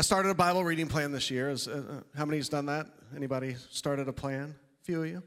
[0.00, 1.50] I started a Bible reading plan this year.
[1.50, 2.86] Is, uh, uh, how many's done that?
[3.14, 4.54] Anybody started a plan?
[4.80, 5.22] A few of you.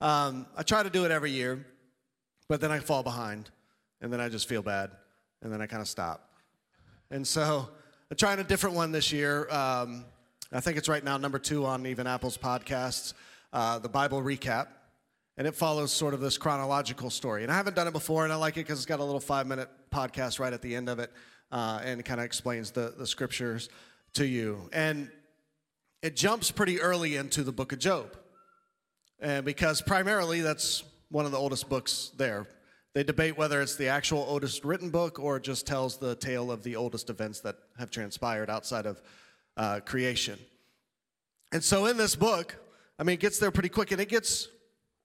[0.00, 1.64] Um, I try to do it every year,
[2.48, 3.50] but then I fall behind,
[4.00, 4.90] and then I just feel bad,
[5.42, 6.28] and then I kind of stop.
[7.12, 7.68] And so
[8.10, 9.48] I'm trying a different one this year.
[9.48, 10.04] Um,
[10.50, 13.14] I think it's right now number two on even Apple's podcasts,
[13.52, 14.66] uh, the Bible recap,
[15.36, 17.44] and it follows sort of this chronological story.
[17.44, 19.20] And I haven't done it before, and I like it because it's got a little
[19.20, 21.12] five minute podcast right at the end of it,
[21.52, 23.68] uh, and it kind of explains the the scriptures
[24.14, 24.68] to you.
[24.72, 25.10] And
[26.02, 28.16] it jumps pretty early into the book of Job.
[29.20, 32.46] And because primarily that's one of the oldest books there.
[32.94, 36.62] They debate whether it's the actual oldest written book or just tells the tale of
[36.62, 39.00] the oldest events that have transpired outside of
[39.56, 40.38] uh, creation.
[41.52, 42.56] And so in this book,
[42.98, 44.48] I mean, it gets there pretty quick and it gets,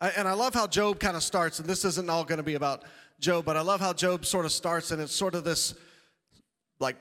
[0.02, 2.55] and I love how Job kind of starts, and this isn't all going to be
[2.55, 2.83] about
[3.19, 5.75] Job, but I love how Job sort of starts and it's sort of this
[6.80, 6.97] like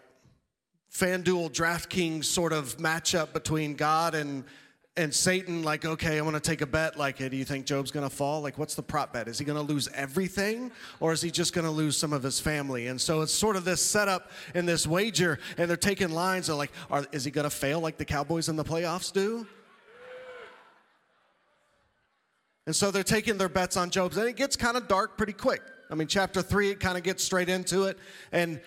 [0.94, 4.44] FanDuel DraftKings sort of matchup between God and
[4.96, 6.96] and Satan, like, okay, I want to take a bet.
[6.96, 8.42] Like, do you think Job's going to fall?
[8.42, 9.26] Like, what's the prop bet?
[9.26, 12.22] Is he going to lose everything or is he just going to lose some of
[12.22, 12.86] his family?
[12.86, 16.58] And so it's sort of this setup and this wager, and they're taking lines of
[16.58, 19.44] like, are, is he going to fail like the Cowboys in the playoffs do?
[22.66, 25.32] And so they're taking their bets on Job's, and it gets kind of dark pretty
[25.32, 25.62] quick.
[25.90, 27.98] I mean, chapter three, it kind of gets straight into it,
[28.30, 28.60] and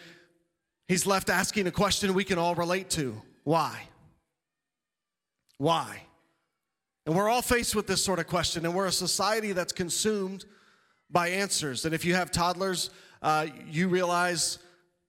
[0.87, 3.87] he's left asking a question we can all relate to why?
[5.57, 6.01] Why?
[7.05, 10.43] And we're all faced with this sort of question, and we're a society that's consumed
[11.09, 11.85] by answers.
[11.85, 12.89] And if you have toddlers,
[13.21, 14.59] uh, you realize,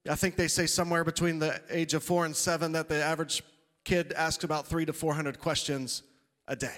[0.09, 3.43] I think they say somewhere between the age of four and seven that the average
[3.83, 6.03] kid asks about three to 400 questions
[6.47, 6.77] a day.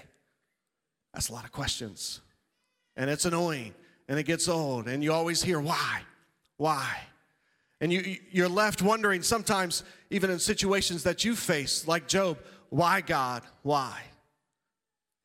[1.13, 2.21] That's a lot of questions.
[2.95, 3.75] And it's annoying,
[4.07, 6.01] and it gets old, and you always hear, why?
[6.57, 6.97] Why?
[7.81, 12.37] And you, you're left wondering sometimes, even in situations that you face, like Job,
[12.69, 13.41] why God?
[13.63, 13.99] Why?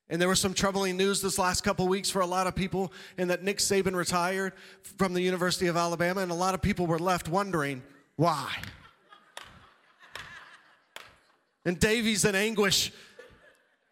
[0.09, 2.93] And there was some troubling news this last couple weeks for a lot of people,
[3.19, 4.55] in that Nick Saban retired
[4.97, 7.83] from the University of Alabama, and a lot of people were left wondering
[8.17, 8.51] why.
[11.67, 12.91] And Davey's in anguish,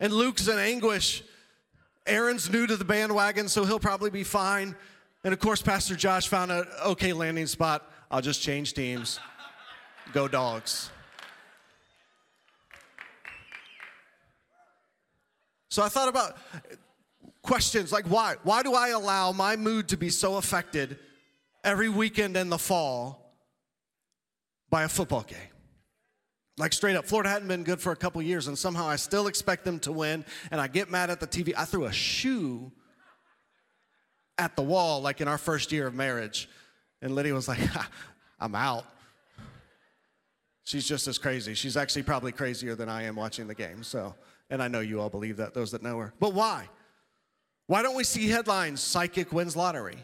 [0.01, 1.23] and Luke's in anguish.
[2.07, 4.75] Aaron's new to the bandwagon, so he'll probably be fine.
[5.25, 9.19] And of course, Pastor Josh found an okay landing spot I'll just change teams.
[10.13, 10.89] Go dogs.
[15.69, 16.37] So I thought about
[17.43, 18.37] questions like why?
[18.45, 20.97] Why do I allow my mood to be so affected
[21.65, 23.35] every weekend in the fall
[24.71, 25.39] by a football game?
[26.57, 29.27] Like straight up, Florida hadn't been good for a couple years, and somehow I still
[29.27, 31.53] expect them to win, and I get mad at the TV.
[31.57, 32.71] I threw a shoe
[34.39, 36.49] at the wall like in our first year of marriage.
[37.03, 37.61] And Lydia was like,
[38.41, 38.87] I'm out.
[40.65, 41.55] She's just as crazy.
[41.55, 43.83] She's actually probably crazier than I am watching the game.
[43.83, 44.15] So,
[44.51, 46.15] and I know you all believe that, those that know her.
[46.19, 46.69] But why?
[47.67, 49.99] Why don't we see headlines, psychic wins lottery?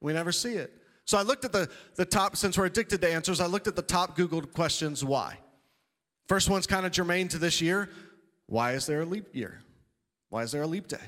[0.00, 0.72] We never see it.
[1.04, 3.76] So I looked at the, the top, since we're addicted to answers, I looked at
[3.76, 5.38] the top Googled questions, why?
[6.26, 7.88] First one's kind of germane to this year.
[8.46, 9.60] Why is there a leap year?
[10.28, 10.98] Why is there a leap day?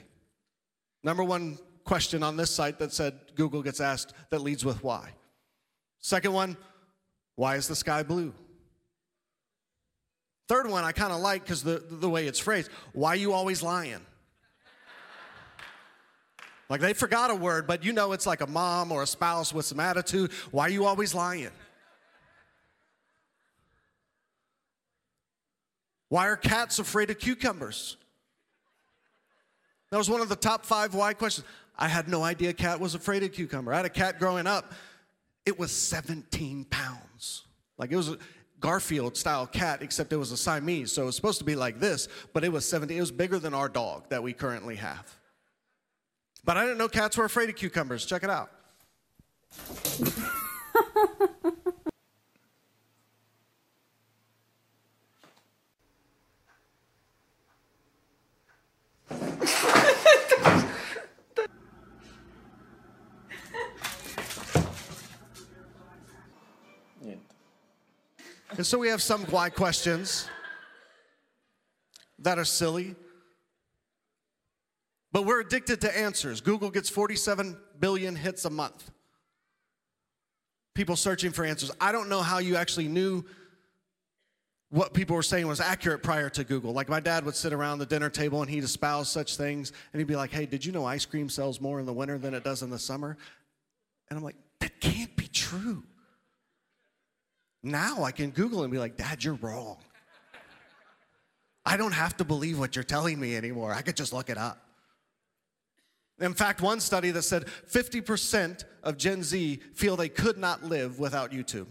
[1.03, 5.11] Number one question on this site that said Google gets asked that leads with why.
[6.01, 6.57] Second one,
[7.37, 8.35] why is the sky blue?
[10.49, 13.63] Third one I kind of like because the, the way it's phrased, why you always
[13.63, 14.01] lying?
[16.69, 19.53] Like they forgot a word, but you know it's like a mom or a spouse
[19.53, 20.31] with some attitude.
[20.53, 21.51] Why you always lying?
[26.09, 27.97] Why are cats afraid of cucumbers?
[29.91, 31.47] That was one of the top five why questions.
[31.77, 33.73] I had no idea cat was afraid of cucumber.
[33.73, 34.73] I had a cat growing up.
[35.47, 37.45] It was 17 pounds.
[37.77, 38.19] Like it was a
[38.61, 40.93] Garfield style cat, except it was a Siamese.
[40.93, 42.97] So it was supposed to be like this, but it was 17.
[42.97, 45.17] It was bigger than our dog that we currently have.
[46.45, 48.07] But I didn't know cats were afraid of cucumbers.
[48.07, 48.51] Check it out.
[68.61, 70.29] And so we have some why questions
[72.19, 72.95] that are silly.
[75.13, 76.43] But we're addicted to answers.
[76.43, 78.91] Google gets 47 billion hits a month.
[80.75, 81.71] People searching for answers.
[81.81, 83.25] I don't know how you actually knew
[84.69, 86.75] what people were saying was accurate prior to Google.
[86.75, 90.01] Like my dad would sit around the dinner table and he'd espouse such things and
[90.01, 92.35] he'd be like, hey, did you know ice cream sells more in the winter than
[92.35, 93.17] it does in the summer?
[94.11, 95.83] And I'm like, that can't be true.
[97.63, 99.79] Now I can Google and be like, Dad, you're wrong.
[101.65, 103.73] I don't have to believe what you're telling me anymore.
[103.73, 104.65] I could just look it up.
[106.19, 110.99] In fact, one study that said 50% of Gen Z feel they could not live
[110.99, 111.67] without YouTube.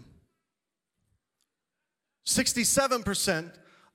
[2.26, 3.52] 67%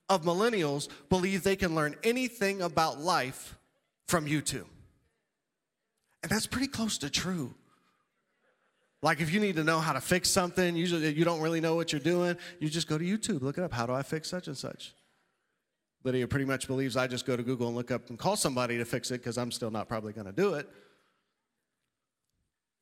[0.10, 3.58] of millennials believe they can learn anything about life
[4.08, 4.68] from YouTube.
[6.24, 7.54] And that's pretty close to true.
[9.06, 11.76] Like if you need to know how to fix something, usually you don't really know
[11.76, 13.72] what you're doing, you just go to YouTube, look it up.
[13.72, 14.96] How do I fix such and such?
[16.04, 18.80] Lydia pretty much believes I just go to Google and look up and call somebody
[18.80, 20.68] to fix it because I'm still not probably going to do it.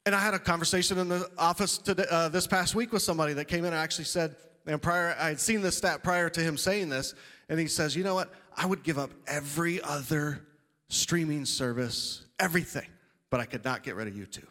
[0.05, 3.33] And I had a conversation in the office today, uh, this past week with somebody
[3.33, 6.39] that came in and actually said, and prior, I had seen this stat prior to
[6.39, 7.15] him saying this,
[7.49, 8.33] and he says, You know what?
[8.55, 10.39] I would give up every other
[10.87, 12.87] streaming service, everything,
[13.29, 14.47] but I could not get rid of YouTube.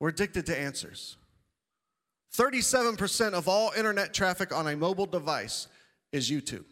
[0.00, 1.16] We're addicted to answers.
[2.34, 5.68] 37% of all internet traffic on a mobile device
[6.12, 6.64] is YouTube.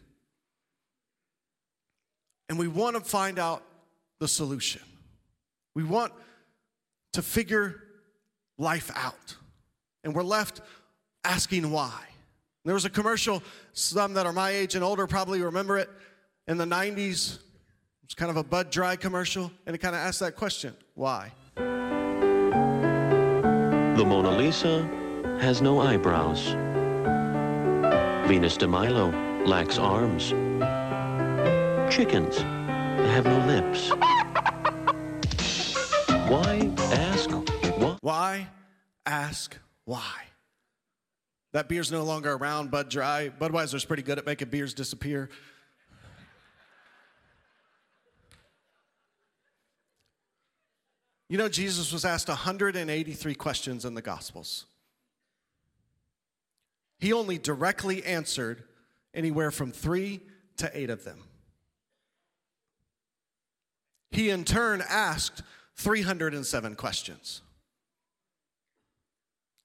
[2.49, 3.63] And we want to find out
[4.19, 4.81] the solution.
[5.75, 6.11] We want
[7.13, 7.83] to figure
[8.57, 9.35] life out.
[10.03, 10.61] And we're left
[11.23, 12.01] asking why.
[12.65, 13.43] There was a commercial,
[13.73, 15.89] some that are my age and older probably remember it,
[16.47, 17.39] in the 90s.
[18.03, 21.31] It's kind of a Bud Dry commercial, and it kind of asked that question why?
[23.99, 24.87] The Mona Lisa
[25.41, 26.55] has no eyebrows.
[28.29, 29.09] Venus de Milo
[29.43, 30.29] lacks arms.
[31.93, 33.89] Chickens have no lips.
[36.29, 37.97] Why ask why?
[37.99, 38.47] Why?
[39.05, 40.13] Ask why.
[41.51, 43.29] That beer's no longer around, Bud Dry.
[43.37, 45.29] Budweiser's pretty good at making beers disappear.
[51.29, 54.65] You know, Jesus was asked 183 questions in the Gospels.
[56.97, 58.63] He only directly answered
[59.13, 60.21] anywhere from three
[60.57, 61.23] to eight of them.
[64.11, 65.43] He in turn asked
[65.75, 67.41] 307 questions.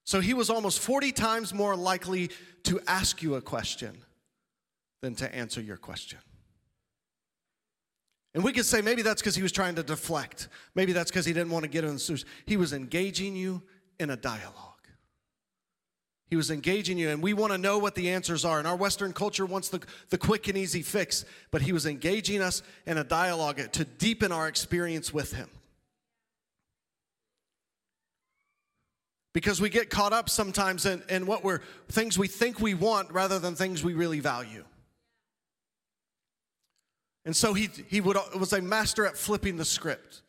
[0.05, 2.31] So he was almost 40 times more likely
[2.65, 3.97] to ask you a question
[5.01, 6.19] than to answer your question.
[8.35, 10.49] And we could say maybe that's because he was trying to deflect.
[10.75, 12.25] Maybe that's because he didn't want to get in the suit.
[12.47, 13.63] He was engaging you
[14.01, 14.75] in a dialogue.
[16.31, 18.59] He was engaging you, and we want to know what the answers are.
[18.59, 22.41] And our Western culture wants the, the quick and easy fix, but he was engaging
[22.41, 25.49] us in a dialogue to deepen our experience with him.
[29.33, 33.13] Because we get caught up sometimes in, in what we're things we think we want
[33.13, 34.65] rather than things we really value.
[37.25, 40.23] And so he, he would, uh, was a master at flipping the script.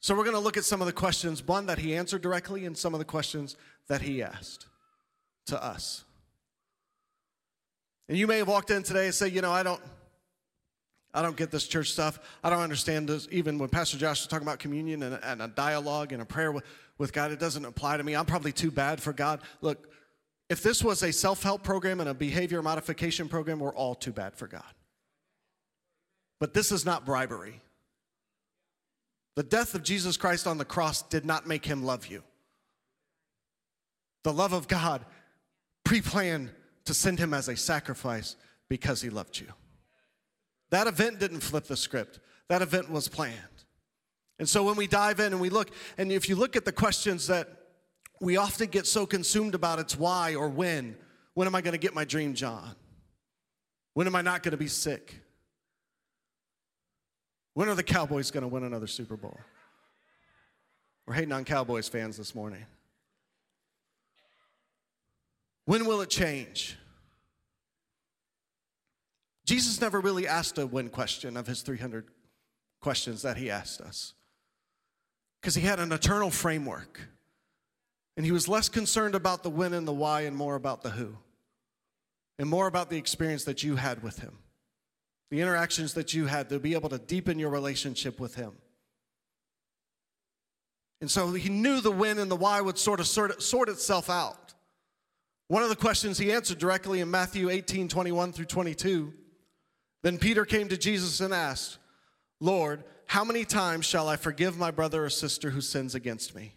[0.00, 2.64] So we're going to look at some of the questions, one that he answered directly,
[2.64, 3.56] and some of the questions
[3.88, 4.66] that he asked
[5.46, 6.04] to us.
[8.08, 9.80] And you may have walked in today and say, you know, I don't,
[11.12, 12.18] I don't get this church stuff.
[12.42, 13.28] I don't understand this.
[13.30, 16.52] Even when Pastor Josh was talking about communion and, and a dialogue and a prayer
[16.52, 16.64] with,
[16.96, 18.14] with God, it doesn't apply to me.
[18.14, 19.40] I'm probably too bad for God.
[19.60, 19.88] Look,
[20.48, 24.12] if this was a self help program and a behavior modification program, we're all too
[24.12, 24.62] bad for God.
[26.40, 27.60] But this is not bribery.
[29.34, 32.22] The death of Jesus Christ on the cross did not make him love you.
[34.24, 35.04] The love of God
[35.84, 36.50] pre planned
[36.84, 38.36] to send him as a sacrifice
[38.68, 39.46] because he loved you.
[40.70, 43.36] That event didn't flip the script, that event was planned.
[44.38, 46.72] And so when we dive in and we look, and if you look at the
[46.72, 47.48] questions that
[48.20, 50.96] we often get so consumed about, it's why or when.
[51.34, 52.74] When am I going to get my dream job?
[53.94, 55.20] When am I not going to be sick?
[57.58, 59.36] When are the Cowboys going to win another Super Bowl?
[61.04, 62.64] We're hating on Cowboys fans this morning.
[65.64, 66.78] When will it change?
[69.44, 72.04] Jesus never really asked a when question of his 300
[72.80, 74.14] questions that he asked us
[75.40, 77.00] because he had an eternal framework.
[78.16, 80.90] And he was less concerned about the when and the why and more about the
[80.90, 81.16] who,
[82.38, 84.38] and more about the experience that you had with him
[85.30, 88.52] the interactions that you had to be able to deepen your relationship with Him.
[91.00, 94.10] And so he knew the when and the why would sort of sort, sort itself
[94.10, 94.54] out.
[95.46, 99.12] One of the questions he answered directly in Matthew 18 21 through 22.
[100.02, 101.78] Then Peter came to Jesus and asked,
[102.40, 106.54] Lord, how many times shall I forgive my brother or sister who sins against me?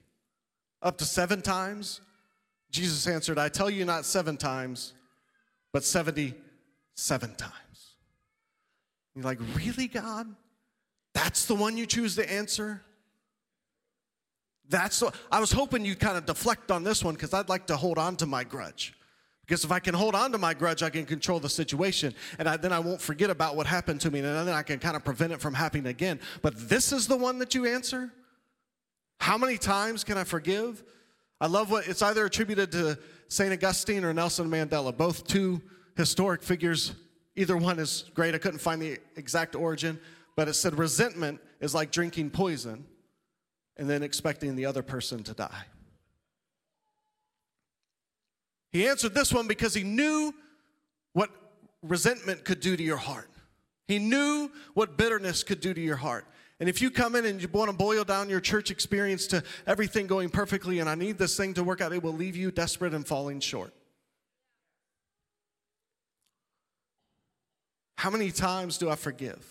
[0.81, 2.01] Up to seven times?
[2.71, 4.93] Jesus answered, I tell you not seven times,
[5.71, 7.70] but 77 times.
[9.15, 10.27] You're like, really, God?
[11.13, 12.81] That's the one you choose to answer?
[14.69, 17.67] That's what, I was hoping you'd kind of deflect on this one because I'd like
[17.67, 18.93] to hold on to my grudge.
[19.45, 22.47] Because if I can hold on to my grudge, I can control the situation, and
[22.47, 24.95] I, then I won't forget about what happened to me, and then I can kind
[24.95, 26.21] of prevent it from happening again.
[26.41, 28.13] But this is the one that you answer?
[29.19, 30.83] How many times can I forgive?
[31.41, 33.51] I love what it's either attributed to St.
[33.51, 35.61] Augustine or Nelson Mandela, both two
[35.97, 36.93] historic figures.
[37.35, 38.35] Either one is great.
[38.35, 39.99] I couldn't find the exact origin,
[40.35, 42.85] but it said resentment is like drinking poison
[43.77, 45.65] and then expecting the other person to die.
[48.71, 50.33] He answered this one because he knew
[51.13, 51.29] what
[51.81, 53.29] resentment could do to your heart.
[53.87, 56.25] He knew what bitterness could do to your heart.
[56.59, 59.43] And if you come in and you want to boil down your church experience to
[59.65, 62.51] everything going perfectly and I need this thing to work out, it will leave you
[62.51, 63.73] desperate and falling short.
[68.01, 69.45] How many times do I forgive?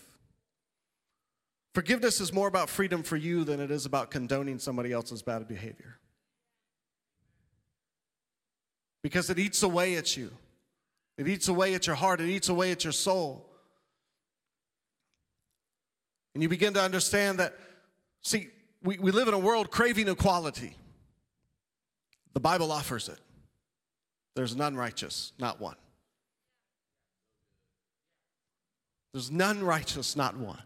[1.73, 5.47] Forgiveness is more about freedom for you than it is about condoning somebody else's bad
[5.47, 5.97] behavior
[9.03, 10.31] because it eats away at you.
[11.17, 13.49] It eats away at your heart, it eats away at your soul.
[16.33, 17.53] And you begin to understand that,
[18.21, 18.49] see,
[18.83, 20.75] we, we live in a world craving equality.
[22.33, 23.19] The Bible offers it.
[24.35, 25.77] There's none righteous, not one.
[29.13, 30.61] There's none righteous, not one.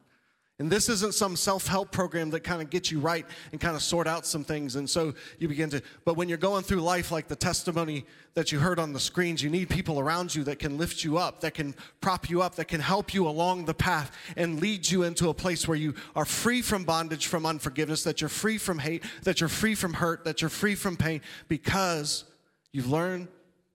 [0.58, 3.76] And this isn't some self help program that kind of gets you right and kind
[3.76, 4.78] of sort out some things.
[4.78, 8.54] And so you begin to, but when you're going through life like the testimony that
[8.54, 11.42] you heard on the screens, you need people around you that can lift you up,
[11.42, 15.04] that can prop you up, that can help you along the path and lead you
[15.04, 18.80] into a place where you are free from bondage, from unforgiveness, that you're free from
[18.80, 22.24] hate, that you're free from hurt, that you're free from pain because
[22.72, 23.28] you've learned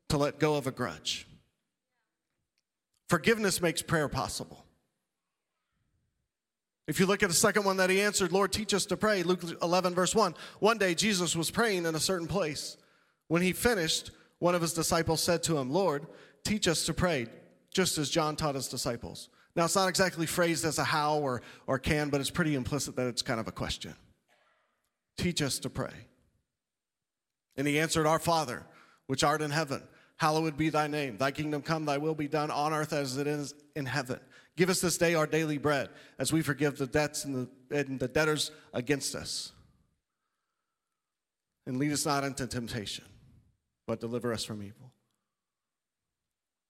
[0.09, 1.27] to let go of a grudge.
[3.11, 4.64] Forgiveness makes prayer possible.
[6.87, 9.25] If you look at the second one that he answered, Lord, teach us to pray,
[9.25, 10.33] Luke 11, verse 1.
[10.61, 12.76] One day Jesus was praying in a certain place.
[13.26, 16.07] When he finished, one of his disciples said to him, Lord,
[16.45, 17.26] teach us to pray,
[17.75, 19.29] just as John taught his disciples.
[19.57, 22.95] Now, it's not exactly phrased as a how or, or can, but it's pretty implicit
[22.95, 23.97] that it's kind of a question.
[25.19, 26.07] Teach us to pray.
[27.57, 28.67] And he answered, Our Father,
[29.09, 29.83] which art in heaven,
[30.21, 31.17] hallowed be thy name.
[31.17, 34.21] Thy kingdom come, thy will be done on earth as it is in heaven.
[34.55, 37.99] Give us this day our daily bread, as we forgive the debts and the, and
[37.99, 39.53] the debtors against us.
[41.67, 43.07] And lead us not into temptation,
[43.87, 44.93] but deliver us from evil.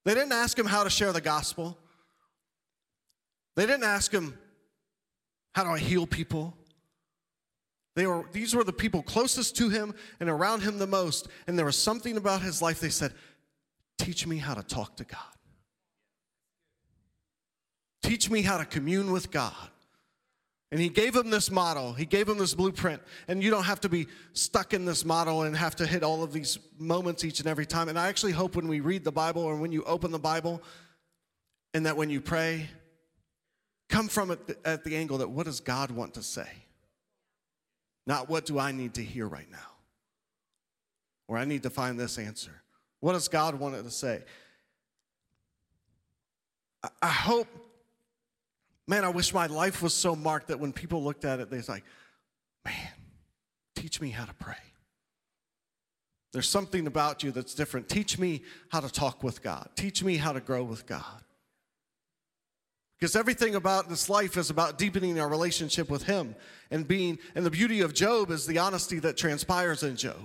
[0.04, 1.76] They didn't ask him how to share the gospel.
[3.57, 4.38] They didn't ask him,
[5.57, 6.57] How do I heal people?
[7.97, 11.28] They were, these were the people closest to him and around him the most.
[11.47, 13.12] And there was something about his life they said,
[14.00, 15.21] Teach me how to talk to God.
[18.02, 19.52] Teach me how to commune with God.
[20.73, 23.02] And he gave him this model, he gave him this blueprint.
[23.28, 26.23] And you don't have to be stuck in this model and have to hit all
[26.23, 27.90] of these moments each and every time.
[27.90, 30.62] And I actually hope when we read the Bible or when you open the Bible,
[31.75, 32.71] and that when you pray,
[33.90, 36.49] come from it at the angle that what does God want to say?
[38.07, 39.59] Not what do I need to hear right now?
[41.28, 42.62] Or I need to find this answer.
[43.00, 44.23] What does God want it to say?
[47.02, 47.49] I hope
[48.90, 51.62] Man, I wish my life was so marked that when people looked at it, they're
[51.69, 51.85] like,
[52.64, 52.75] man,
[53.76, 54.57] teach me how to pray.
[56.33, 57.88] There's something about you that's different.
[57.88, 59.69] Teach me how to talk with God.
[59.76, 61.23] Teach me how to grow with God.
[62.99, 66.35] Because everything about this life is about deepening our relationship with Him
[66.73, 70.19] and being, and the beauty of Job is the honesty that transpires in Job.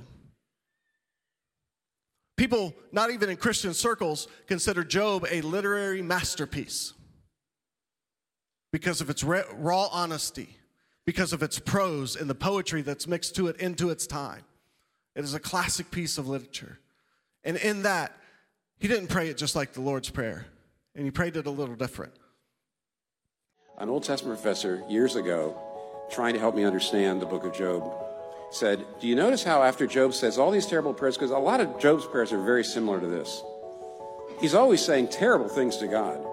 [2.37, 6.93] People, not even in Christian circles, consider Job a literary masterpiece
[8.73, 10.57] because of its raw honesty,
[11.05, 14.43] because of its prose and the poetry that's mixed to it into its time.
[15.15, 16.79] It is a classic piece of literature.
[17.45, 18.11] And in that,
[18.79, 20.45] he didn't pray it just like the Lord's Prayer,
[20.93, 22.13] and he prayed it a little different.
[23.77, 25.57] An Old Testament professor years ago,
[26.11, 28.04] trying to help me understand the book of Job,
[28.55, 31.59] said, Do you notice how after Job says all these terrible prayers, because a lot
[31.59, 33.43] of Job's prayers are very similar to this,
[34.39, 36.25] he's always saying terrible things to God.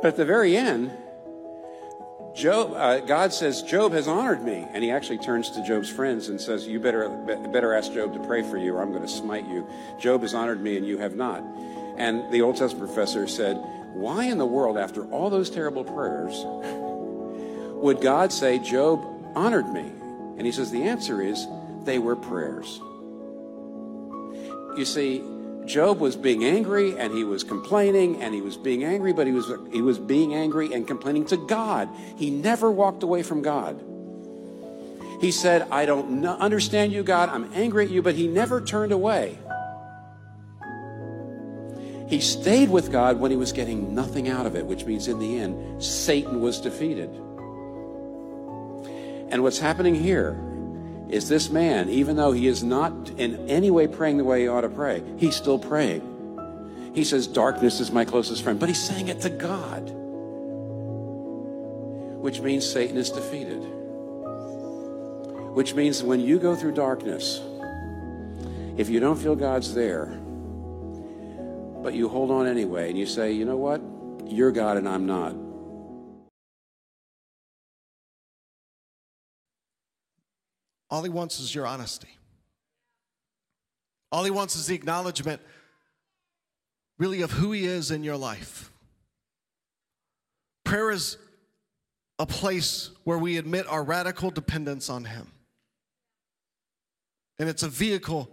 [0.00, 0.92] But at the very end,
[2.34, 4.66] Job, uh, God says, Job has honored me.
[4.72, 8.20] And he actually turns to Job's friends and says, You better, better ask Job to
[8.20, 9.68] pray for you, or I'm going to smite you.
[9.98, 11.42] Job has honored me, and you have not.
[11.96, 13.56] And the Old Testament professor said,
[13.92, 16.44] Why in the world, after all those terrible prayers,
[17.82, 19.90] would God say, Job honored me?
[20.36, 21.44] And he says, The answer is,
[21.88, 22.80] they were prayers.
[24.76, 25.24] You see,
[25.64, 29.32] Job was being angry and he was complaining and he was being angry, but he
[29.32, 31.88] was, he was being angry and complaining to God.
[32.16, 33.82] He never walked away from God.
[35.20, 37.30] He said, I don't understand you, God.
[37.30, 39.38] I'm angry at you, but he never turned away.
[42.08, 45.18] He stayed with God when he was getting nothing out of it, which means in
[45.18, 47.10] the end, Satan was defeated.
[49.30, 50.38] And what's happening here
[51.08, 54.48] is this man, even though he is not in any way praying the way he
[54.48, 56.02] ought to pray, he's still praying.
[56.94, 59.90] He says, Darkness is my closest friend, but he's saying it to God,
[62.20, 63.62] which means Satan is defeated.
[65.54, 67.40] Which means when you go through darkness,
[68.76, 70.06] if you don't feel God's there,
[71.82, 73.80] but you hold on anyway and you say, you know what?
[74.26, 75.34] You're God and I'm not.
[80.90, 82.08] All he wants is your honesty.
[84.10, 85.42] All he wants is the acknowledgement,
[86.98, 88.70] really, of who he is in your life.
[90.64, 91.18] Prayer is
[92.18, 95.30] a place where we admit our radical dependence on him.
[97.38, 98.30] And it's a vehicle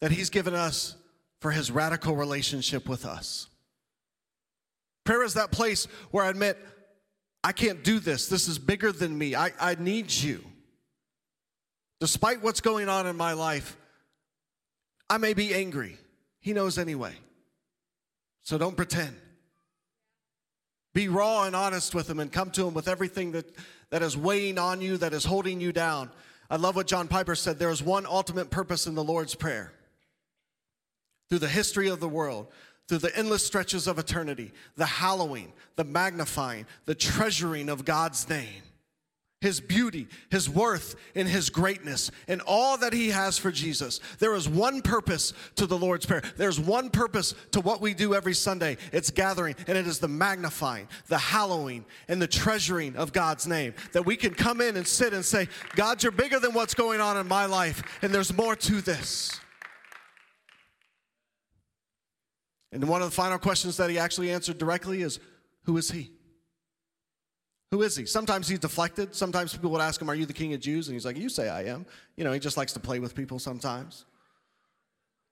[0.00, 0.96] that he's given us
[1.40, 3.48] for his radical relationship with us.
[5.04, 6.58] Prayer is that place where I admit,
[7.44, 8.26] I can't do this.
[8.28, 9.34] This is bigger than me.
[9.34, 10.44] I, I need you.
[12.00, 13.76] Despite what's going on in my life,
[15.08, 15.96] I may be angry.
[16.40, 17.14] He knows anyway.
[18.42, 19.16] So don't pretend.
[20.92, 23.46] Be raw and honest with him and come to him with everything that,
[23.90, 26.10] that is weighing on you, that is holding you down.
[26.48, 29.72] I love what John Piper said there is one ultimate purpose in the Lord's Prayer.
[31.28, 32.46] Through the history of the world,
[32.88, 38.62] through the endless stretches of eternity, the hallowing, the magnifying, the treasuring of God's name
[39.42, 44.00] his beauty, his worth, and his greatness, and all that he has for Jesus.
[44.18, 46.22] There is one purpose to the Lord's Prayer.
[46.36, 48.78] There's one purpose to what we do every Sunday.
[48.92, 53.74] It's gathering, and it is the magnifying, the hallowing, and the treasuring of God's name.
[53.92, 57.02] That we can come in and sit and say, God, you're bigger than what's going
[57.02, 59.38] on in my life, and there's more to this.
[62.72, 65.20] And one of the final questions that he actually answered directly is,
[65.64, 66.15] Who is he?
[67.72, 68.06] Who is he?
[68.06, 69.14] Sometimes he's deflected.
[69.14, 70.88] Sometimes people would ask him, Are you the king of Jews?
[70.88, 71.86] And he's like, You say I am.
[72.16, 74.04] You know, he just likes to play with people sometimes.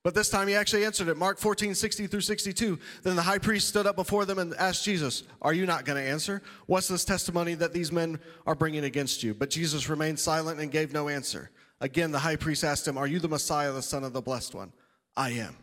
[0.05, 1.17] But this time he actually answered it.
[1.17, 2.79] Mark 14, 60 through 62.
[3.03, 5.97] Then the high priest stood up before them and asked Jesus, Are you not going
[6.03, 6.43] to answer?
[6.67, 9.33] What's this testimony that these men are bringing against you?
[9.33, 11.51] But Jesus remained silent and gave no answer.
[11.81, 14.55] Again, the high priest asked him, Are you the Messiah, the Son of the Blessed
[14.55, 14.73] One?
[15.17, 15.57] I am,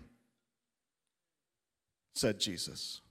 [2.15, 3.01] said Jesus.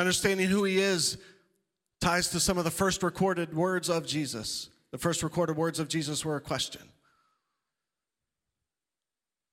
[0.00, 1.18] Understanding who he is
[2.00, 4.70] ties to some of the first recorded words of Jesus.
[4.92, 6.80] The first recorded words of Jesus were a question.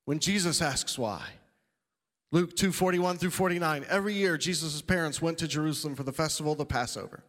[0.05, 1.21] When Jesus asks why,
[2.31, 6.53] Luke 2 41 through 49, every year Jesus' parents went to Jerusalem for the festival
[6.53, 7.25] of the Passover.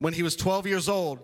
[0.00, 1.20] When he was 12 years old,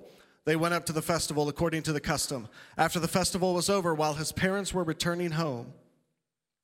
[0.47, 2.49] they went up to the festival according to the custom.
[2.79, 5.75] After the festival was over, while his parents were returning home,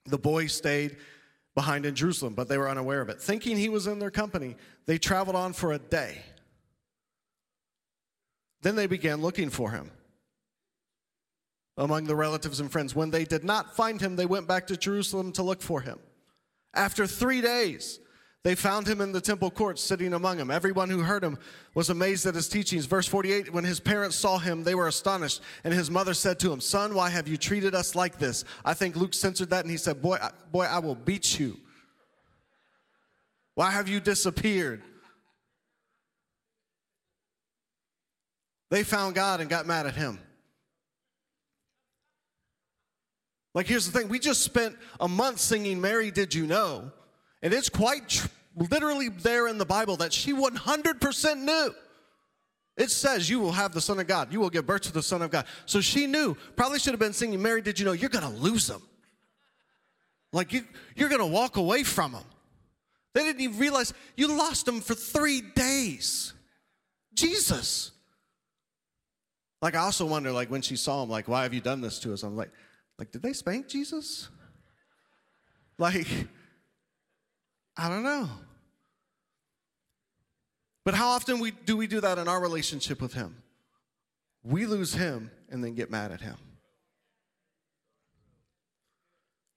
[0.07, 0.97] the boy stayed
[1.59, 3.21] behind in Jerusalem, but they were unaware of it.
[3.21, 4.55] Thinking he was in their company,
[4.87, 6.23] they traveled on for a day.
[8.63, 9.91] Then they began looking for him
[11.77, 12.95] among the relatives and friends.
[12.95, 15.99] When they did not find him, they went back to Jerusalem to look for him.
[16.75, 17.99] After three days,
[18.45, 20.51] they found him in the temple courts sitting among them.
[20.51, 21.39] Everyone who heard him
[21.75, 22.87] was amazed at his teachings.
[22.87, 25.43] Verse 48 When his parents saw him, they were astonished.
[25.65, 28.45] And his mother said to him, Son, why have you treated us like this?
[28.65, 31.59] I think Luke censored that and he said, Boy, I, boy, I will beat you.
[33.55, 34.83] Why have you disappeared?
[38.71, 40.21] They found God and got mad at him.
[43.53, 46.93] Like, here's the thing we just spent a month singing Mary, Did You Know?
[47.43, 51.75] And it's quite tr- literally there in the Bible that she 100% knew.
[52.77, 54.33] It says, You will have the Son of God.
[54.33, 55.47] You will give birth to the Son of God.
[55.67, 58.41] So she knew, probably should have been singing, Mary, did you know you're going to
[58.41, 58.83] lose him?
[60.33, 62.25] Like, you, you're going to walk away from him.
[63.15, 66.35] They didn't even realize you lost him for three days.
[67.15, 67.91] Jesus.
[69.61, 71.99] Like, I also wonder, like, when she saw him, like, why have you done this
[72.01, 72.23] to us?
[72.23, 72.51] I'm like,
[72.99, 74.29] like, did they spank Jesus?
[75.79, 76.09] Like,
[77.79, 78.29] I don't know.
[80.85, 83.37] But how often we, do we do that in our relationship with Him?
[84.43, 86.37] We lose Him and then get mad at Him.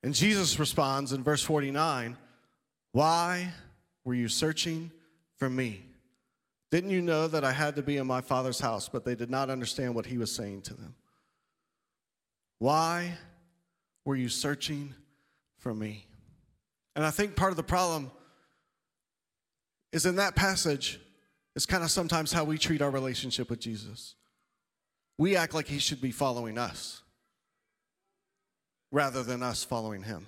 [0.04, 2.18] And Jesus responds in verse 49
[2.92, 3.54] Why
[4.04, 4.92] were you searching
[5.38, 5.84] for me?
[6.70, 8.88] Didn't you know that I had to be in my Father's house?
[8.88, 10.96] But they did not understand what He was saying to them.
[12.60, 13.18] Why
[14.06, 14.94] were you searching
[15.58, 16.06] for me?
[16.96, 18.12] And I think part of the problem
[19.92, 21.00] is in that passage,
[21.56, 24.16] is kind of sometimes how we treat our relationship with Jesus.
[25.18, 27.04] we act like he should be following us
[28.92, 30.26] rather than us following him.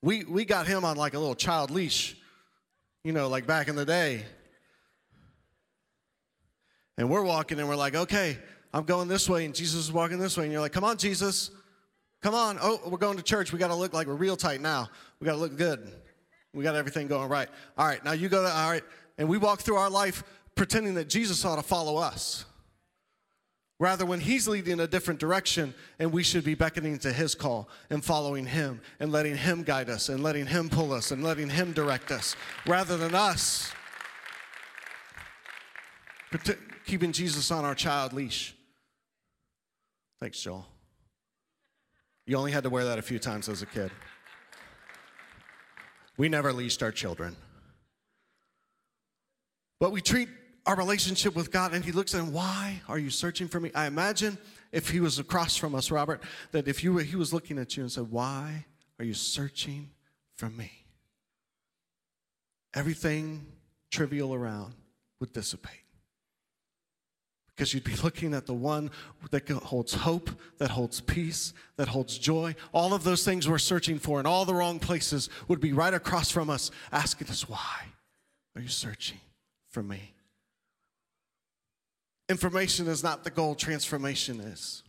[0.00, 2.16] We, we got him on like a little child leash,
[3.02, 4.24] you know, like back in the day.
[6.96, 8.38] And we're walking and we're like, okay,
[8.72, 10.44] I'm going this way, and Jesus is walking this way.
[10.44, 11.50] And you're like, come on, Jesus.
[12.22, 12.58] Come on.
[12.62, 13.52] Oh, we're going to church.
[13.52, 14.88] We got to look like we're real tight now.
[15.20, 15.92] We got to look good.
[16.54, 17.48] We got everything going right.
[17.76, 18.84] All right, now you go, to, all right.
[19.18, 20.22] And we walk through our life
[20.54, 22.44] pretending that Jesus ought to follow us.
[23.80, 27.34] Rather, when he's leading in a different direction, and we should be beckoning to his
[27.34, 31.24] call and following him and letting him guide us and letting him pull us and
[31.24, 33.72] letting him direct us, rather than us
[36.86, 38.54] keeping Jesus on our child leash.
[40.20, 40.71] Thanks, Joel.
[42.26, 43.90] You only had to wear that a few times as a kid.
[46.16, 47.36] We never leashed our children.
[49.80, 50.28] But we treat
[50.64, 53.72] our relationship with God, and He looks at, why are you searching for me?
[53.74, 54.38] I imagine
[54.70, 57.76] if He was across from us, Robert, that if you were, He was looking at
[57.76, 58.66] you and said, Why
[58.98, 59.90] are you searching
[60.36, 60.70] for me?
[62.74, 63.46] Everything
[63.90, 64.74] trivial around
[65.18, 65.81] would dissipate
[67.62, 68.90] because you'd be looking at the one
[69.30, 72.56] that holds hope, that holds peace, that holds joy.
[72.72, 75.94] All of those things we're searching for in all the wrong places would be right
[75.94, 77.84] across from us, asking us, Why
[78.56, 79.20] are you searching
[79.70, 80.12] for me?
[82.28, 84.82] Information is not the goal, transformation is.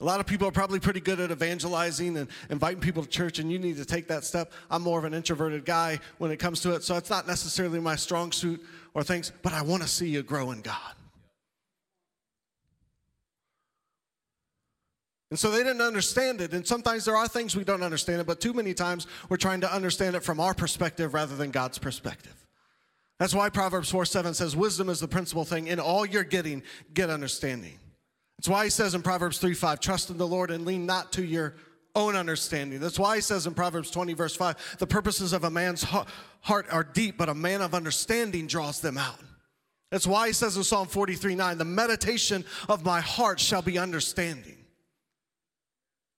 [0.00, 3.38] A lot of people are probably pretty good at evangelizing and inviting people to church,
[3.38, 4.52] and you need to take that step.
[4.70, 7.80] I'm more of an introverted guy when it comes to it, so it's not necessarily
[7.80, 10.96] my strong suit or things, but I want to see you grow in God.
[15.30, 16.52] And so they didn't understand it.
[16.52, 19.62] And sometimes there are things we don't understand it, but too many times we're trying
[19.62, 22.34] to understand it from our perspective rather than God's perspective.
[23.18, 25.66] That's why Proverbs 4 7 says, Wisdom is the principal thing.
[25.68, 27.78] In all you're getting, get understanding.
[28.38, 31.12] That's why he says in Proverbs 3 5, trust in the Lord and lean not
[31.12, 31.54] to your
[31.94, 32.78] own understanding.
[32.78, 36.66] That's why he says in Proverbs 20, verse 5, the purposes of a man's heart
[36.70, 39.18] are deep, but a man of understanding draws them out.
[39.90, 43.78] That's why he says in Psalm 43 9, the meditation of my heart shall be
[43.78, 44.58] understanding.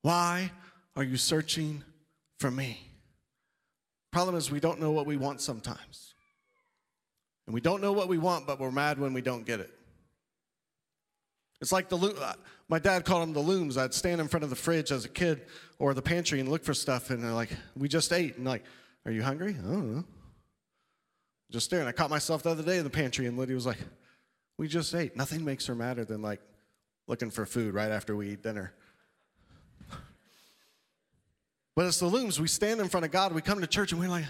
[0.02, 0.50] Why
[0.96, 1.85] are you searching
[2.40, 2.81] for me?
[4.11, 6.14] Problem is, we don't know what we want sometimes.
[7.46, 9.70] And we don't know what we want, but we're mad when we don't get it.
[11.61, 12.35] It's like the uh,
[12.68, 13.77] my dad called them the looms.
[13.77, 15.42] I'd stand in front of the fridge as a kid
[15.79, 18.64] or the pantry and look for stuff, and they're like, "We just ate." And like,
[19.05, 20.05] "Are you hungry?" I don't know.
[21.51, 21.88] Just staring.
[21.88, 23.79] I caught myself the other day in the pantry, and Lydia was like,
[24.57, 26.40] "We just ate." Nothing makes her madder than like
[27.09, 28.73] looking for food right after we eat dinner.
[31.75, 32.40] But it's the looms.
[32.40, 33.33] We stand in front of God.
[33.33, 34.27] We come to church, and we're like,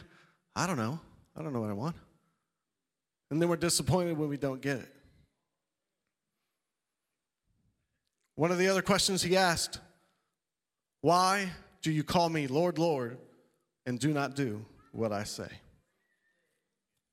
[0.56, 0.98] "I don't know.
[1.36, 1.96] I don't know what I want."
[3.30, 4.94] And then we're disappointed when we don't get it.
[8.38, 9.80] One of the other questions he asked,
[11.00, 11.50] Why
[11.82, 13.18] do you call me Lord, Lord,
[13.84, 15.48] and do not do what I say?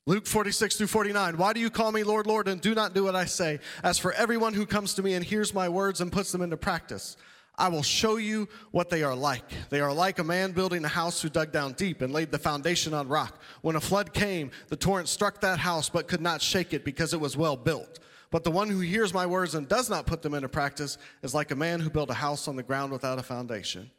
[0.06, 1.38] Luke 46 through 49.
[1.38, 3.60] Why do you call me Lord, Lord, and do not do what I say?
[3.82, 6.58] As for everyone who comes to me and hears my words and puts them into
[6.58, 7.18] practice,
[7.58, 9.50] I will show you what they are like.
[9.72, 12.38] They are like a man building a house who dug down deep and laid the
[12.38, 13.42] foundation on rock.
[13.64, 17.16] When a flood came, the torrent struck that house but could not shake it because
[17.16, 17.98] it was well built.
[18.36, 21.34] But the one who hears my words and does not put them into practice is
[21.34, 23.90] like a man who built a house on the ground without a foundation,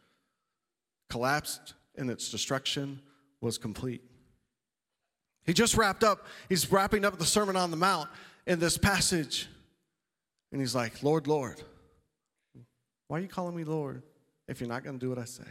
[1.08, 3.00] collapsed, and its destruction
[3.40, 4.02] was complete.
[5.46, 8.10] He just wrapped up, he's wrapping up the Sermon on the Mount
[8.46, 9.48] in this passage.
[10.52, 11.62] And he's like, Lord, Lord,
[13.08, 14.02] why are you calling me Lord
[14.48, 15.48] if you're not going to do what I say?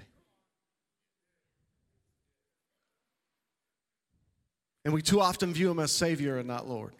[4.83, 6.93] And we too often view him as Savior and not Lord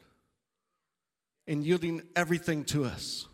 [1.47, 3.27] and yielding everything to us.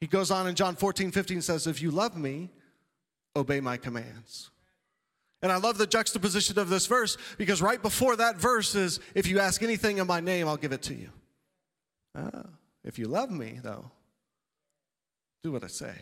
[0.00, 2.50] He goes on in John 14, 15 says, If you love me,
[3.36, 4.50] obey my commands.
[5.42, 9.26] And I love the juxtaposition of this verse because right before that verse is, If
[9.26, 11.10] you ask anything in my name, I'll give it to you.
[12.16, 12.44] Ah,
[12.84, 13.90] if you love me, though,
[15.42, 15.94] do what I say.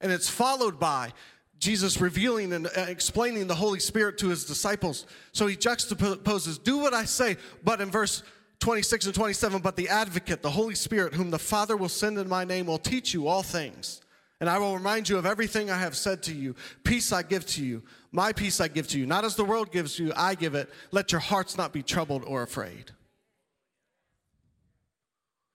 [0.00, 1.12] And it's followed by
[1.58, 5.06] Jesus revealing and uh, explaining the Holy Spirit to his disciples.
[5.32, 8.22] So he juxtaposes, Do what I say, but in verse
[8.60, 12.28] 26 and 27 but the advocate the holy spirit whom the father will send in
[12.28, 14.00] my name will teach you all things.
[14.40, 16.54] And i will remind you of everything i have said to you.
[16.82, 17.82] Peace i give to you.
[18.12, 19.06] My peace i give to you.
[19.06, 20.70] Not as the world gives you i give it.
[20.90, 22.90] Let your hearts not be troubled or afraid.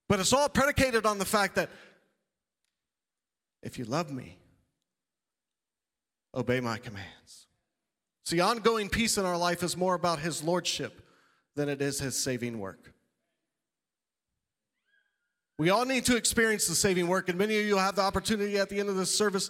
[0.07, 1.69] But it's all predicated on the fact that
[3.62, 4.38] if you love me
[6.33, 7.47] obey my commands.
[8.23, 11.01] See ongoing peace in our life is more about his lordship
[11.59, 12.93] than it is his saving work
[15.57, 18.01] We all need to experience the saving work, and many of you will have the
[18.01, 19.49] opportunity at the end of this service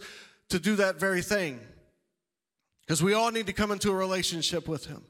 [0.50, 1.60] to do that very thing.
[2.82, 5.04] Because we all need to come into a relationship with Him.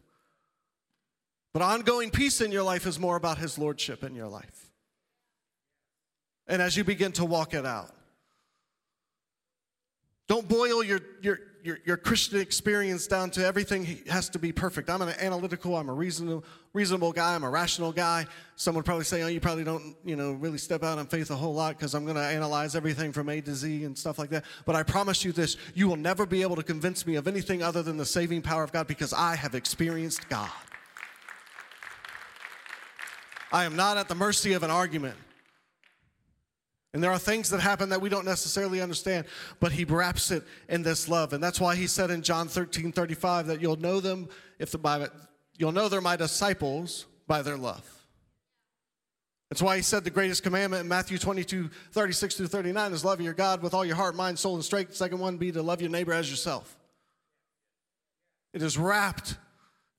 [1.54, 4.70] But ongoing peace in your life is more about His Lordship in your life.
[6.48, 7.96] And as you begin to walk it out,
[10.28, 14.90] don't boil your, your, your, your, Christian experience down to everything has to be perfect.
[14.90, 16.44] I'm an analytical, I'm a reasonable,
[16.74, 18.26] reasonable guy, I'm a rational guy.
[18.56, 21.32] Someone would probably say, oh, you probably don't, you know, really step out on faith
[21.32, 24.20] a whole lot because I'm going to analyze everything from A to Z and stuff
[24.20, 24.46] like that.
[24.66, 27.64] But I promise you this, you will never be able to convince me of anything
[27.64, 30.52] other than the saving power of God because I have experienced God.
[33.52, 35.16] I am not at the mercy of an argument.
[36.94, 39.28] And there are things that happen that we don't necessarily understand,
[39.60, 41.34] but he wraps it in this love.
[41.34, 44.80] And that's why he said in John 13, 35 that you'll know them if the
[44.80, 45.08] Bible,
[45.58, 47.84] you'll know they're my disciples by their love.
[49.50, 53.20] That's why he said the greatest commandment in Matthew 22, 36 through 39 is love
[53.20, 54.96] your God with all your heart, mind, soul, and strength.
[54.96, 56.78] Second one be to love your neighbor as yourself.
[58.54, 59.38] It is wrapped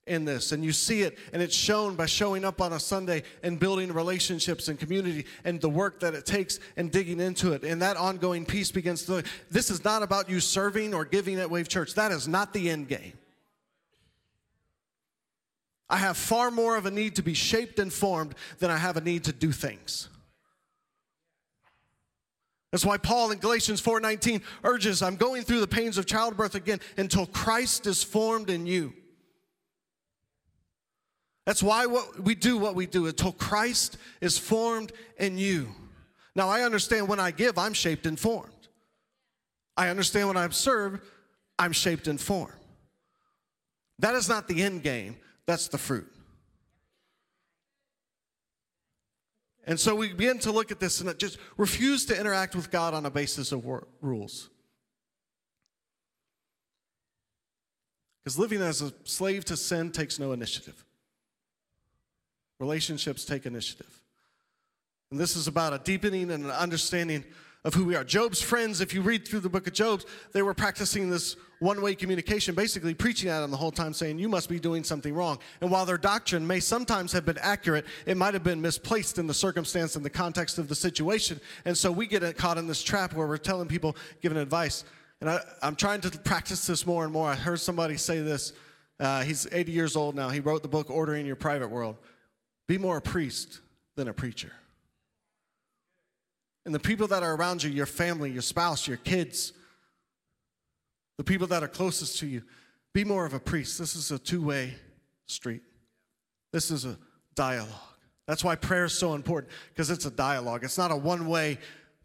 [0.06, 0.52] in this.
[0.52, 3.92] And you see it, and it's shown by showing up on a Sunday and building
[3.92, 7.64] relationships and community and the work that it takes and digging into it.
[7.64, 9.22] And that ongoing peace begins to.
[9.50, 11.94] This is not about you serving or giving at Wave Church.
[11.94, 13.12] That is not the end game.
[15.88, 18.96] I have far more of a need to be shaped and formed than I have
[18.96, 20.08] a need to do things.
[22.70, 26.80] That's why Paul in Galatians 4:19 urges, I'm going through the pains of childbirth again
[26.96, 28.94] until Christ is formed in you.
[31.46, 35.68] That's why what we do what we do until Christ is formed in you.
[36.34, 38.52] Now, I understand when I give, I'm shaped and formed.
[39.76, 41.02] I understand when I'm served,
[41.58, 42.52] I'm shaped and formed.
[43.98, 46.10] That is not the end game, that's the fruit.
[49.66, 52.94] And so we begin to look at this and just refuse to interact with God
[52.94, 53.64] on a basis of
[54.00, 54.48] rules.
[58.22, 60.84] Because living as a slave to sin takes no initiative.
[62.60, 64.00] Relationships take initiative.
[65.10, 67.24] And this is about a deepening and an understanding
[67.64, 68.04] of who we are.
[68.04, 71.82] Job's friends, if you read through the book of Job, they were practicing this one
[71.82, 75.12] way communication, basically preaching at him the whole time, saying, You must be doing something
[75.12, 75.38] wrong.
[75.60, 79.26] And while their doctrine may sometimes have been accurate, it might have been misplaced in
[79.26, 81.40] the circumstance and the context of the situation.
[81.64, 84.84] And so we get caught in this trap where we're telling people, giving advice.
[85.20, 87.28] And I, am trying to practice this more and more.
[87.28, 88.54] I heard somebody say this.
[88.98, 90.30] Uh, he's 80 years old now.
[90.30, 91.96] He wrote the book Ordering Your Private World.
[92.70, 93.58] Be more a priest
[93.96, 94.52] than a preacher.
[96.64, 99.52] And the people that are around you, your family, your spouse, your kids,
[101.18, 102.42] the people that are closest to you,
[102.94, 103.76] be more of a priest.
[103.76, 104.76] This is a two way
[105.26, 105.62] street,
[106.52, 106.96] this is a
[107.34, 107.96] dialogue.
[108.28, 110.62] That's why prayer is so important, because it's a dialogue.
[110.62, 111.58] It's not a one way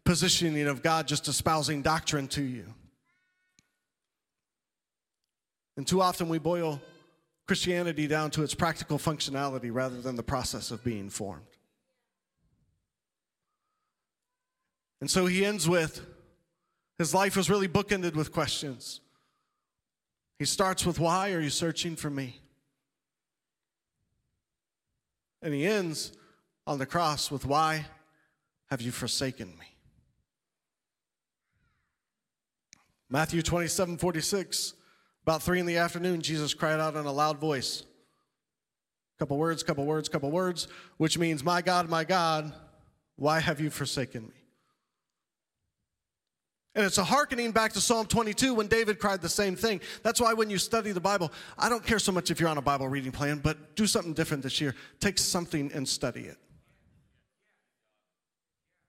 [0.04, 2.64] positioning of God just espousing doctrine to you.
[5.76, 6.80] And too often we boil
[7.46, 11.42] Christianity down to its practical functionality rather than the process of being formed.
[15.00, 16.04] And so he ends with
[16.98, 19.00] his life was really bookended with questions.
[20.38, 22.40] He starts with, Why are you searching for me?
[25.42, 26.12] And he ends
[26.66, 27.86] on the cross with, Why
[28.70, 29.66] have you forsaken me?
[33.08, 34.74] Matthew 27 46.
[35.26, 37.82] About three in the afternoon, Jesus cried out in a loud voice.
[39.18, 42.52] Couple words, couple words, couple words, which means, My God, my God,
[43.16, 44.34] why have you forsaken me?
[46.76, 49.80] And it's a hearkening back to Psalm 22 when David cried the same thing.
[50.04, 52.58] That's why when you study the Bible, I don't care so much if you're on
[52.58, 54.76] a Bible reading plan, but do something different this year.
[55.00, 56.36] Take something and study it.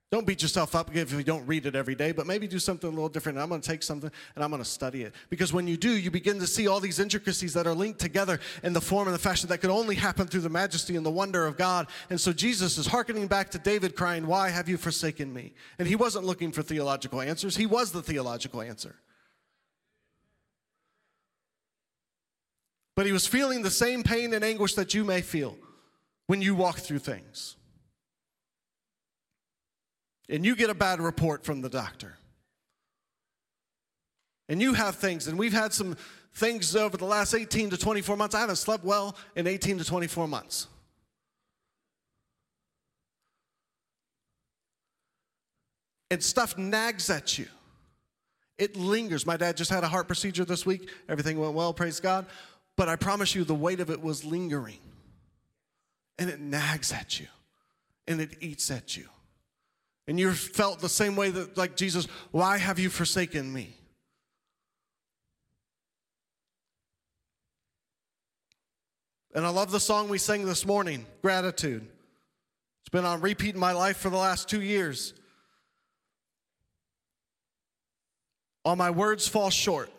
[0.09, 2.87] Don't beat yourself up if you don't read it every day, but maybe do something
[2.87, 3.37] a little different.
[3.37, 5.13] I'm going to take something and I'm going to study it.
[5.29, 8.39] Because when you do, you begin to see all these intricacies that are linked together
[8.63, 11.11] in the form and the fashion that could only happen through the majesty and the
[11.11, 11.87] wonder of God.
[12.09, 15.53] And so Jesus is hearkening back to David crying, Why have you forsaken me?
[15.77, 18.95] And he wasn't looking for theological answers, he was the theological answer.
[22.95, 25.57] But he was feeling the same pain and anguish that you may feel
[26.27, 27.56] when you walk through things
[30.29, 32.17] and you get a bad report from the doctor.
[34.49, 35.97] And you have things, and we've had some
[36.33, 38.35] things over the last 18 to 24 months.
[38.35, 40.67] I haven't slept well in 18 to 24 months.
[46.09, 47.47] And stuff nags at you.
[48.57, 49.25] It lingers.
[49.25, 50.89] My dad just had a heart procedure this week.
[51.09, 52.25] Everything went well, praise God.
[52.75, 54.79] But I promise you, the weight of it was lingering.
[56.17, 57.27] And it nags at you,
[58.07, 59.07] and it eats at you.
[60.07, 63.75] And you felt the same way that, like Jesus, why have you forsaken me?
[69.35, 71.87] And I love the song we sang this morning, Gratitude.
[72.81, 75.13] It's been on repeat in my life for the last two years.
[78.63, 79.91] All my words fall short.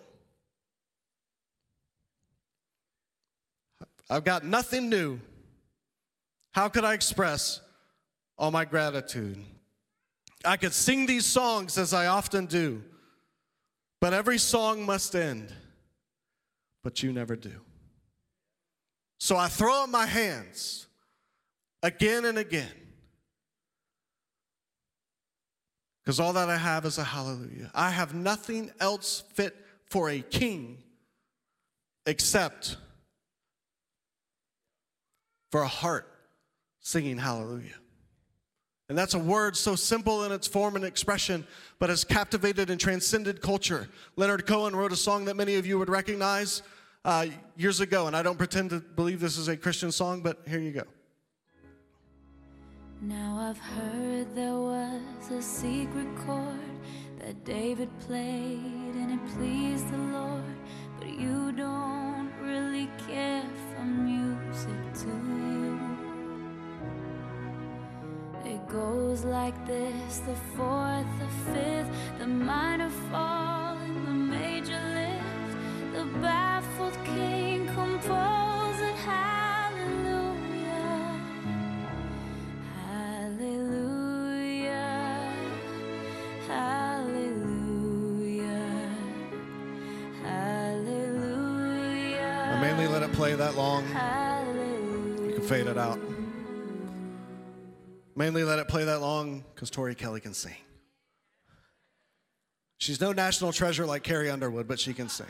[4.10, 5.20] I've got nothing new.
[6.52, 7.60] How could I express
[8.38, 9.38] all my gratitude?
[10.44, 12.83] I could sing these songs as I often do,
[14.01, 15.53] but every song must end.
[16.85, 17.61] But you never do.
[19.18, 20.87] So I throw up my hands
[21.83, 22.70] again and again.
[26.03, 27.70] Because all that I have is a hallelujah.
[27.74, 29.55] I have nothing else fit
[29.90, 30.79] for a king
[32.07, 32.77] except
[35.51, 36.11] for a heart
[36.81, 37.74] singing hallelujah.
[38.88, 41.46] And that's a word so simple in its form and expression,
[41.79, 43.88] but has captivated and transcended culture.
[44.16, 46.62] Leonard Cohen wrote a song that many of you would recognize
[47.05, 50.40] uh, years ago, and I don't pretend to believe this is a Christian song, but
[50.48, 50.85] here you go.
[53.01, 56.59] Now I've heard there was a secret chord
[57.18, 60.57] that David played and it pleased the Lord,
[60.98, 65.57] but you don't really care for music, do you?
[68.48, 75.52] It goes like this the fourth, the fifth, the minor fall, and the major lift.
[75.92, 80.40] The baffled king composing hallelujah.
[82.87, 84.16] Hallelujah.
[86.46, 87.78] Hallelujah.
[90.24, 91.76] Hallelujah.
[92.54, 93.84] I mainly let it play that long.
[93.88, 95.26] Hallelujah.
[95.26, 96.07] You can fade it out.
[98.18, 100.57] Mainly let it play that long because Tori Kelly can sing.
[102.78, 105.28] She's no national treasure like Carrie Underwood, but she can sing.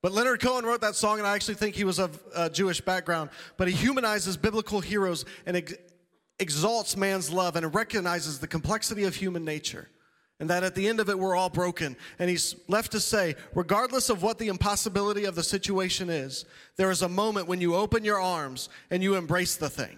[0.00, 2.80] But Leonard Cohen wrote that song, and I actually think he was of a Jewish
[2.80, 3.30] background.
[3.56, 5.74] But he humanizes biblical heroes and ex-
[6.38, 9.88] exalts man's love and recognizes the complexity of human nature.
[10.38, 11.96] And that at the end of it, we're all broken.
[12.18, 16.44] And he's left to say, regardless of what the impossibility of the situation is,
[16.76, 19.96] there is a moment when you open your arms and you embrace the thing.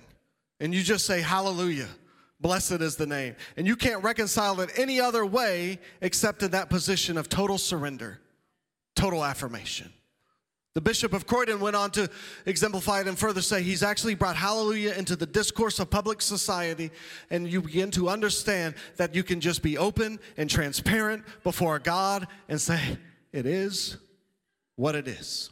[0.61, 1.89] And you just say, Hallelujah.
[2.41, 3.35] Blessed is the name.
[3.57, 8.21] And you can't reconcile it any other way except in that position of total surrender,
[8.95, 9.93] total affirmation.
[10.75, 12.09] The Bishop of Croydon went on to
[12.47, 16.91] exemplify it and further say he's actually brought hallelujah into the discourse of public society,
[17.31, 22.29] and you begin to understand that you can just be open and transparent before God
[22.49, 22.99] and say,
[23.33, 23.97] It is
[24.77, 25.51] what it is.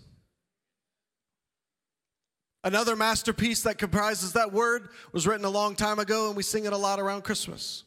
[2.63, 6.65] Another masterpiece that comprises that word was written a long time ago, and we sing
[6.65, 7.85] it a lot around Christmas.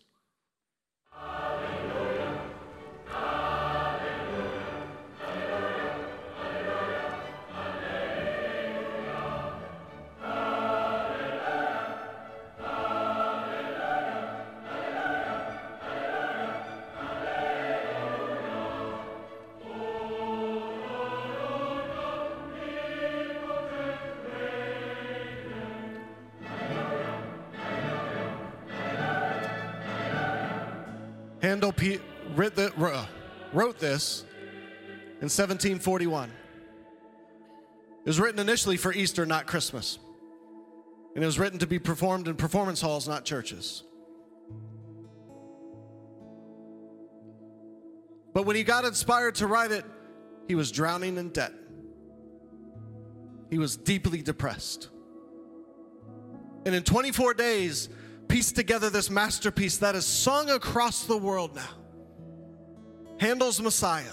[31.42, 32.00] Handel P-
[32.36, 33.06] the- wr- uh,
[33.54, 34.24] wrote this
[35.22, 36.30] in 1741.
[36.30, 40.00] It was written initially for Easter, not Christmas.
[41.16, 43.84] And it was written to be performed in performance halls, not churches.
[48.34, 49.86] But when he got inspired to write it,
[50.48, 51.54] he was drowning in debt.
[53.50, 54.90] He was deeply depressed.
[56.66, 57.90] And in 24 days,
[58.30, 61.70] pieced together this masterpiece that is sung across the world now
[63.20, 64.06] Handel's Messiah.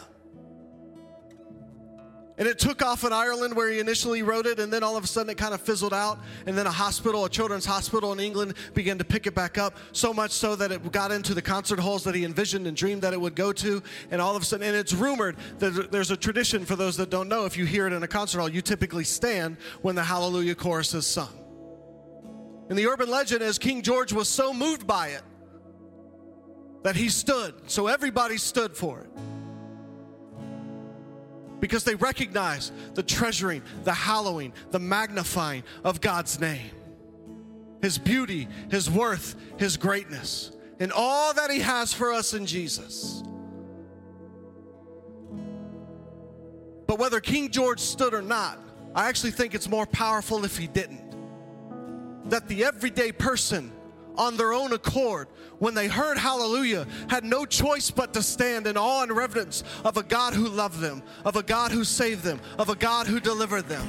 [2.38, 5.04] And it took off in Ireland where he initially wrote it, and then all of
[5.04, 6.18] a sudden it kind of fizzled out.
[6.44, 9.78] And then a hospital, a children's hospital in England, began to pick it back up,
[9.92, 13.00] so much so that it got into the concert halls that he envisioned and dreamed
[13.02, 13.82] that it would go to.
[14.10, 17.08] And all of a sudden, and it's rumored that there's a tradition for those that
[17.08, 20.04] don't know if you hear it in a concert hall, you typically stand when the
[20.04, 21.45] Hallelujah chorus is sung.
[22.68, 25.22] And the urban legend is King George was so moved by it
[26.82, 27.54] that he stood.
[27.70, 29.10] So everybody stood for it.
[31.60, 36.70] Because they recognize the treasuring, the hallowing, the magnifying of God's name,
[37.80, 43.22] His beauty, His worth, His greatness, and all that He has for us in Jesus.
[46.86, 48.58] But whether King George stood or not,
[48.94, 51.05] I actually think it's more powerful if he didn't.
[52.28, 53.72] That the everyday person
[54.16, 58.76] on their own accord, when they heard hallelujah, had no choice but to stand in
[58.76, 62.40] awe and reverence of a God who loved them, of a God who saved them,
[62.58, 63.86] of a God who delivered them.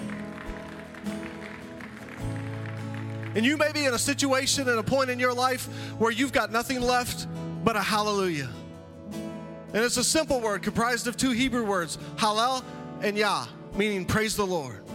[3.35, 5.65] And you may be in a situation and a point in your life
[5.99, 7.27] where you've got nothing left
[7.63, 8.49] but a hallelujah.
[9.11, 12.63] And it's a simple word comprised of two Hebrew words, hallel
[13.01, 14.86] and yah, meaning praise the Lord.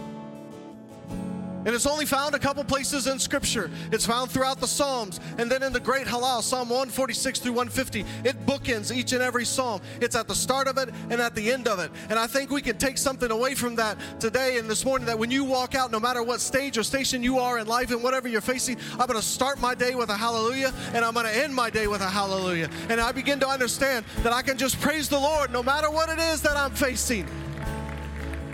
[1.65, 3.69] And it's only found a couple places in Scripture.
[3.91, 5.19] It's found throughout the Psalms.
[5.37, 9.45] And then in the great Hallel, Psalm 146 through 150, it bookends each and every
[9.45, 9.81] Psalm.
[10.01, 11.91] It's at the start of it and at the end of it.
[12.09, 15.17] And I think we can take something away from that today and this morning that
[15.17, 18.03] when you walk out, no matter what stage or station you are in life and
[18.03, 21.25] whatever you're facing, I'm going to start my day with a hallelujah and I'm going
[21.25, 22.69] to end my day with a hallelujah.
[22.89, 26.09] And I begin to understand that I can just praise the Lord no matter what
[26.09, 27.27] it is that I'm facing.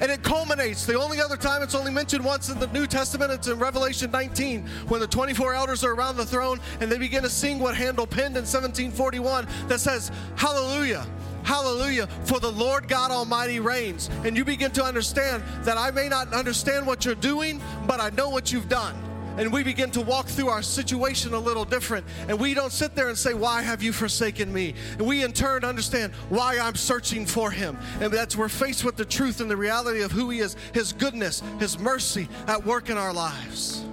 [0.01, 0.85] And it culminates.
[0.85, 4.11] The only other time it's only mentioned once in the New Testament, it's in Revelation
[4.11, 7.75] 19, when the 24 elders are around the throne and they begin to sing what
[7.75, 11.05] Handel penned in 1741 that says, Hallelujah.
[11.43, 14.09] Hallelujah, for the Lord God Almighty reigns.
[14.23, 18.09] And you begin to understand that I may not understand what you're doing, but I
[18.11, 22.05] know what you've done and we begin to walk through our situation a little different.
[22.27, 24.73] And we don't sit there and say, Why have you forsaken me?
[24.97, 27.77] And we in turn understand why I'm searching for him.
[28.01, 30.93] And that's we're faced with the truth and the reality of who he is, his
[30.93, 33.85] goodness, his mercy at work in our lives.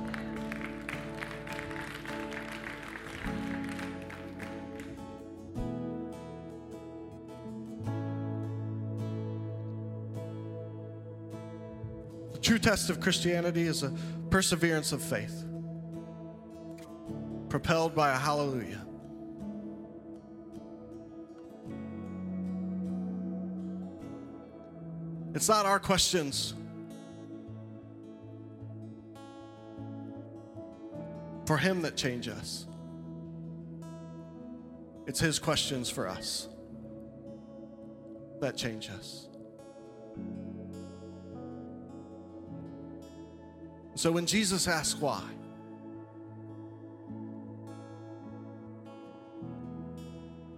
[12.47, 13.93] True test of Christianity is a
[14.31, 15.45] perseverance of faith,
[17.49, 18.87] propelled by a hallelujah.
[25.35, 26.55] It's not our questions.
[31.47, 32.69] For him that change us.
[35.09, 36.47] It's his questions for us
[38.41, 39.27] that change us.
[43.97, 45.23] So when Jesus asks why,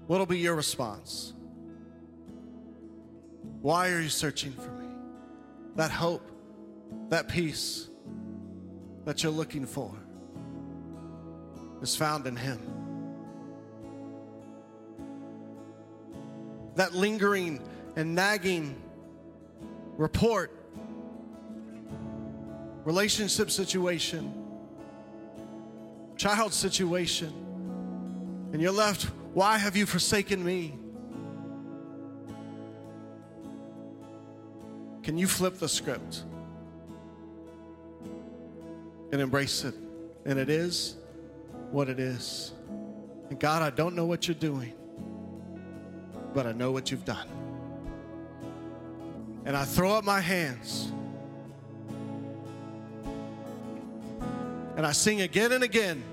[0.09, 1.35] what'll be your response?
[3.63, 4.89] Why are you searching for me?
[5.77, 6.29] That hope,
[7.11, 7.89] that peace
[9.05, 9.95] that you're looking for
[11.81, 12.61] is found in Him.
[16.75, 17.63] That lingering
[17.95, 18.83] and nagging
[19.97, 20.58] report
[22.89, 24.33] relationship situation,
[26.17, 27.31] child situation,
[28.51, 29.03] and you're left,
[29.35, 30.75] why have you forsaken me?
[35.03, 36.25] Can you flip the script
[39.13, 39.75] and embrace it?
[40.25, 40.97] And it is
[41.71, 42.53] what it is.
[43.29, 44.73] And God, I don't know what you're doing,
[46.33, 47.29] but I know what you've done.
[49.45, 50.91] And I throw up my hands
[54.79, 56.05] And I sing again and again